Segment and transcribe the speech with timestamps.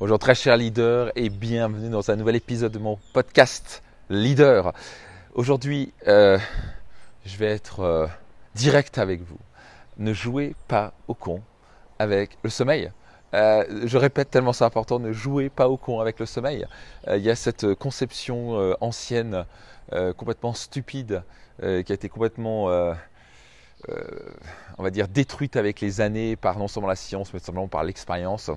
[0.00, 4.72] Bonjour très cher leader et bienvenue dans un nouvel épisode de mon podcast Leader.
[5.34, 6.38] Aujourd'hui, euh,
[7.26, 8.06] je vais être euh,
[8.54, 9.36] direct avec vous.
[9.98, 11.42] Ne jouez pas au con
[11.98, 12.90] avec le sommeil.
[13.34, 16.64] Euh, je répète tellement c'est important, ne jouez pas au con avec le sommeil.
[17.06, 19.44] il y a cette conception ancienne,
[20.16, 21.24] complètement stupide,
[21.60, 22.68] qui a été complètement,
[24.78, 27.84] on va dire, détruite avec les années par non seulement la science, mais simplement par
[27.84, 28.50] l'expérience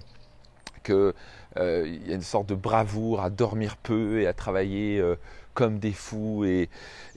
[0.84, 1.14] qu'il
[1.58, 5.16] euh, y a une sorte de bravoure à dormir peu et à travailler euh,
[5.54, 6.46] comme des fous.
[6.46, 6.70] Et,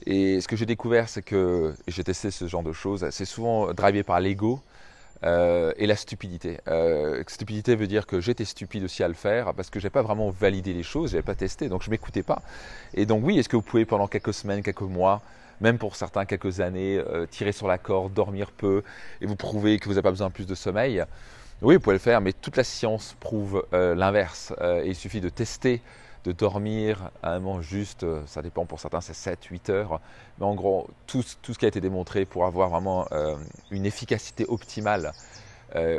[0.05, 4.03] ce que j'ai découvert, c'est que, j'ai testé ce genre de choses, c'est souvent drivé
[4.03, 4.61] par l'ego.
[5.23, 6.59] Euh, et la stupidité.
[7.25, 10.03] stupidité veut dire que j'étais stupide aussi à le faire parce que je n'ai pas
[10.03, 12.43] vraiment validé les choses, je n'avais pas testé, donc je m'écoutais pas.
[12.93, 15.23] Et donc oui, est-ce que vous pouvez pendant quelques semaines, quelques mois,
[15.59, 18.83] même pour certains quelques années, tirer sur la corde, dormir peu
[19.19, 21.03] et vous prouver que vous n'avez pas besoin de plus de sommeil?
[21.63, 24.53] Oui, vous pouvez le faire, mais toute la science prouve euh, l'inverse.
[24.61, 25.81] Euh, il suffit de tester,
[26.23, 29.99] de dormir à un moment juste, euh, ça dépend pour certains, c'est 7, 8 heures.
[30.37, 33.07] Mais en gros, tout, tout, ce qui a été démontré pour avoir vraiment
[33.71, 35.13] une efficacité optimale,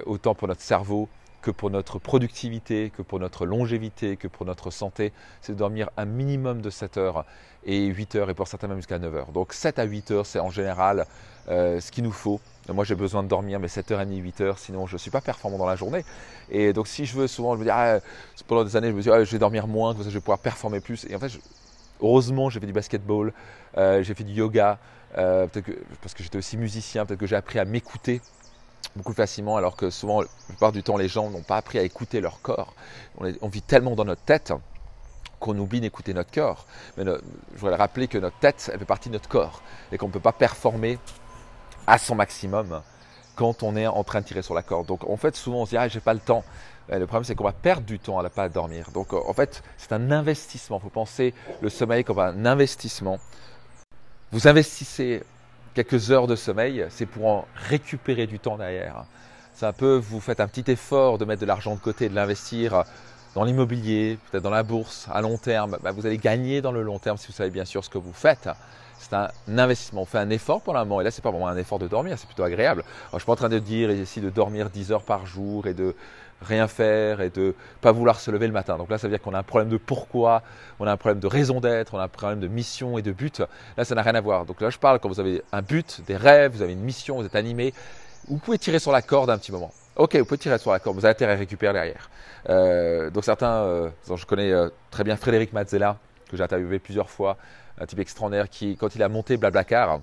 [0.07, 1.09] autant pour notre cerveau
[1.43, 5.91] que pour notre productivité, que pour notre longévité, que pour notre santé, c'est de dormir
[5.97, 7.25] un minimum de 7 heures
[7.65, 9.33] et 8 heures, et pour certains même jusqu'à 9 heures.
[9.33, 11.07] Donc 7 à 8 heures, c'est en général
[11.49, 12.41] ce qu'il nous faut
[12.73, 15.67] moi, j'ai besoin de dormir mes 7h30, 8h, sinon je ne suis pas performant dans
[15.67, 16.05] la journée.
[16.51, 18.01] Et donc, si je veux, souvent, je me dis, ah,
[18.47, 20.21] pendant des années, je me dis, ah, je vais dormir moins, comme ça, je vais
[20.21, 21.07] pouvoir performer plus.
[21.09, 21.33] Et en fait,
[22.01, 23.33] heureusement, j'ai fait du basketball,
[23.77, 24.79] euh, j'ai fait du yoga,
[25.17, 25.47] euh,
[26.03, 28.21] parce que j'étais aussi musicien, peut-être que j'ai appris à m'écouter
[28.97, 31.83] beaucoup facilement, alors que souvent, la plupart du temps, les gens n'ont pas appris à
[31.83, 32.75] écouter leur corps.
[33.19, 34.53] On, vit tellement dans notre tête
[35.41, 36.67] qu'on oublie d'écouter notre corps.
[36.97, 40.09] Mais je voudrais rappeler que notre tête, elle fait partie de notre corps et qu'on
[40.09, 40.99] ne peut pas performer
[41.87, 42.83] à son maximum
[43.37, 44.87] quand on est en train de tirer sur la corde.
[44.87, 46.45] Donc en fait, souvent on se dit ah j'ai pas le temps.
[46.89, 48.91] Le problème c'est qu'on va perdre du temps à ne pas dormir.
[48.93, 50.79] Donc en fait, c'est un investissement.
[50.79, 53.19] Il faut penser le sommeil comme un investissement.
[54.33, 55.23] Vous investissez
[55.85, 59.05] quelques heures de sommeil, c'est pour en récupérer du temps derrière.
[59.55, 62.17] C'est un peu, vous faites un petit effort de mettre de l'argent de côté, de
[62.17, 62.83] l'investir
[63.37, 65.79] dans l'immobilier, peut-être dans la bourse à long terme.
[65.83, 67.99] Bah, vous allez gagner dans le long terme si vous savez bien sûr ce que
[67.99, 68.49] vous faites
[68.99, 70.03] c'est un investissement.
[70.03, 71.01] On fait un effort pour le moment.
[71.01, 72.83] Et là, c'est pas vraiment un effort de dormir, c'est plutôt agréable.
[72.83, 75.69] Alors, je suis pas en train de dire ici de dormir 10 heures par jour
[75.69, 75.95] et de
[76.43, 78.77] rien faire et de pas vouloir se lever le matin.
[78.79, 80.43] Donc là, ça veut dire qu'on a un problème de pourquoi,
[80.79, 83.13] on a un problème de raison d'être, on a un problème de mission et de
[83.13, 83.43] but.
[83.77, 84.45] Là, ça n'a rien à voir.
[84.45, 87.17] Donc là, je parle quand vous avez un but, des rêves, vous avez une mission,
[87.17, 87.75] vous êtes animé,
[88.29, 89.73] vous pouvez tirer sur la corde un petit moment.
[89.97, 92.09] Ok, vous pouvez tirer sur la corde, vous avez intérêt à récupérer derrière.
[92.49, 95.97] Euh, donc certains, euh, je connais euh, très bien Frédéric Mazzella,
[96.31, 97.37] que j'ai interviewé plusieurs fois,
[97.81, 100.01] un type extraordinaire qui, quand il a monté Blablacar,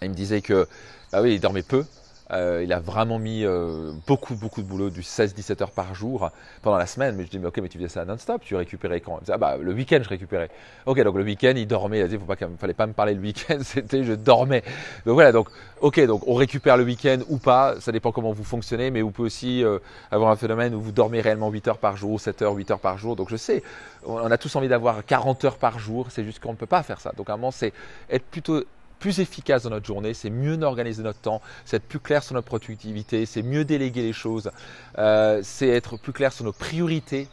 [0.00, 0.66] il me disait que,
[1.12, 1.84] bah oui, il dormait peu,
[2.30, 6.30] euh, il a vraiment mis euh, beaucoup, beaucoup de boulot, du 16-17 heures par jour
[6.62, 7.16] pendant la semaine.
[7.16, 9.18] Mais je dis, mais ok, mais tu faisais ça non-stop, tu récupérais quand?
[9.18, 10.50] Il disait, ah bah, le week-end, je récupérais.
[10.86, 12.00] Ok, donc le week-end, il dormait.
[12.00, 14.62] Il ne pas, fallait pas me parler le week-end, c'était, je dormais.
[15.04, 15.48] Donc voilà, donc,
[15.80, 19.10] ok, donc on récupère le week-end ou pas, ça dépend comment vous fonctionnez, mais vous
[19.10, 19.78] pouvez aussi euh,
[20.10, 22.80] avoir un phénomène où vous dormez réellement 8 heures par jour, 7 heures, 8 heures
[22.80, 23.16] par jour.
[23.16, 23.62] Donc je sais,
[24.06, 26.82] on a tous envie d'avoir 40 heures par jour, c'est juste qu'on ne peut pas
[26.82, 27.12] faire ça.
[27.16, 27.72] Donc à un moment, c'est
[28.10, 28.64] être plutôt
[29.02, 32.34] plus efficace dans notre journée, c'est mieux organiser notre temps, c'est être plus clair sur
[32.34, 34.52] notre productivité, c'est mieux déléguer les choses,
[34.96, 37.26] euh, c'est être plus clair sur nos priorités,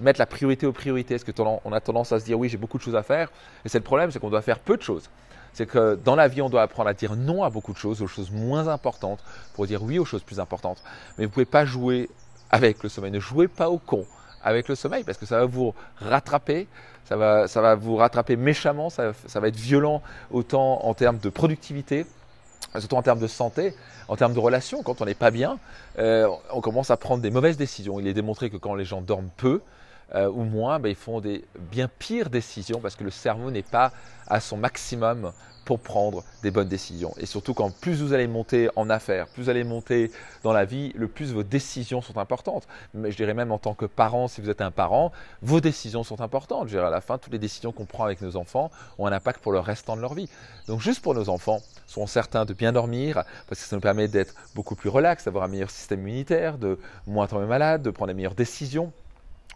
[0.00, 1.16] mettre la priorité aux priorités.
[1.16, 3.30] Est-ce que on a tendance à se dire oui, j'ai beaucoup de choses à faire
[3.66, 5.10] Et c'est le problème, c'est qu'on doit faire peu de choses.
[5.52, 8.00] C'est que dans la vie, on doit apprendre à dire non à beaucoup de choses,
[8.00, 10.82] aux choses moins importantes, pour dire oui aux choses plus importantes.
[11.18, 12.08] Mais vous ne pouvez pas jouer
[12.50, 13.10] avec le sommeil.
[13.10, 14.06] Ne jouez pas au con
[14.42, 16.66] avec le sommeil parce que ça va vous rattraper,
[17.04, 22.06] ça va, vous rattraper méchamment, ça, va être violent autant en termes de productivité,
[22.78, 23.74] surtout en termes de santé,
[24.08, 24.82] en termes de relations.
[24.82, 25.58] Quand on n'est pas bien,
[25.98, 27.98] euh, on commence à prendre des mauvaises décisions.
[27.98, 29.60] Il est démontré que quand les gens dorment peu,
[30.14, 33.62] euh, ou moins, ben, ils font des bien pires décisions parce que le cerveau n'est
[33.62, 33.92] pas
[34.26, 35.32] à son maximum
[35.64, 37.14] pour prendre des bonnes décisions.
[37.18, 40.10] Et surtout quand plus vous allez monter en affaires, plus vous allez monter
[40.42, 42.66] dans la vie, le plus vos décisions sont importantes.
[42.92, 45.12] Mais je dirais même en tant que parent, si vous êtes un parent,
[45.42, 46.66] vos décisions sont importantes.
[46.66, 49.12] Je dirais à la fin, toutes les décisions qu'on prend avec nos enfants ont un
[49.12, 50.28] impact pour le restant de leur vie.
[50.66, 54.08] Donc juste pour nos enfants, soyons certains de bien dormir, parce que ça nous permet
[54.08, 58.08] d'être beaucoup plus relax, d'avoir un meilleur système immunitaire, de moins tomber malade, de prendre
[58.08, 58.92] les meilleures décisions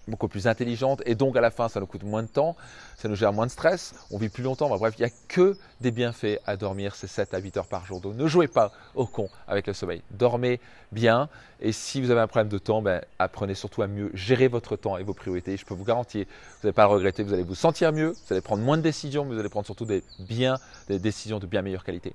[0.08, 2.56] beaucoup plus intelligente et donc à la fin ça nous coûte moins de temps,
[2.96, 4.68] ça nous gère moins de stress, on vit plus longtemps.
[4.68, 7.84] bref, il n'y a que des bienfaits à dormir ces 7 à 8 heures par
[7.86, 8.00] jour.
[8.00, 10.02] Donc ne jouez pas au con avec le sommeil.
[10.10, 10.60] Dormez
[10.92, 11.28] bien
[11.60, 14.76] et si vous avez un problème de temps, ben, apprenez surtout à mieux gérer votre
[14.76, 15.56] temps et vos priorités.
[15.56, 18.32] Je peux vous garantir, vous n'allez pas le regretter, vous allez vous sentir mieux, vous
[18.32, 20.56] allez prendre moins de décisions, mais vous allez prendre surtout des, bien,
[20.88, 22.14] des décisions de bien meilleure qualité.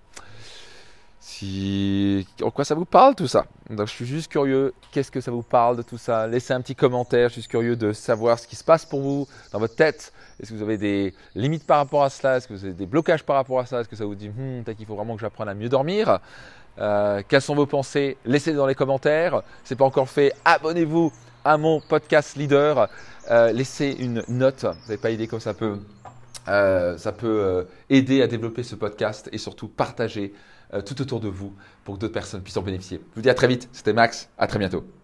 [1.20, 3.46] Si en quoi ça vous parle tout ça?
[3.70, 6.26] Donc je suis juste curieux, qu'est-ce que ça vous parle de tout ça?
[6.28, 9.28] Laissez un petit commentaire, je suis curieux de savoir ce qui se passe pour vous
[9.52, 10.14] dans votre tête.
[10.40, 12.38] Est-ce que vous avez des limites par rapport à cela?
[12.38, 13.82] Est-ce que vous avez des blocages par rapport à ça?
[13.82, 16.20] Est-ce que ça vous dit, hmm, qu'il faut vraiment que j'apprenne à mieux dormir?
[16.80, 18.18] Euh, Quelles sont vos pensées?
[18.26, 19.42] Laissez-les dans les commentaires.
[19.64, 21.12] Si ce n'est pas encore fait, abonnez-vous
[21.44, 22.88] à mon podcast leader.
[23.30, 24.64] Euh, laissez une note.
[24.64, 25.78] Vous n'avez pas idée comme ça peut,
[26.48, 30.34] euh, ça peut aider à développer ce podcast et surtout partager
[30.86, 31.54] tout autour de vous
[31.84, 33.02] pour que d'autres personnes puissent en bénéficier.
[33.12, 33.70] Je vous dis à très vite.
[33.72, 34.30] C'était Max.
[34.38, 34.99] À très bientôt.